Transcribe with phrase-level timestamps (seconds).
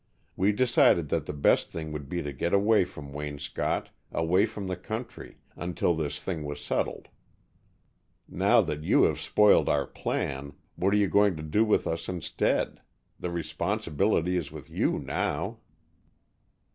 [0.35, 4.65] We decided that the best thing would be to get away from Waynscott, away from
[4.65, 7.07] the country, until this thing was settled.
[8.27, 12.09] Now that you have spoiled our plan, what are you going to do with us
[12.09, 12.81] instead?
[13.19, 15.59] The responsibility is with you, now!"